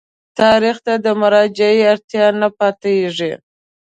[0.39, 3.33] تاریخ ته د مراجعې اړتیا نه پاتېږي.